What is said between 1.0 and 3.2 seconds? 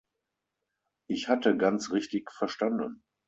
Ich hatte ganz richtig verstanden.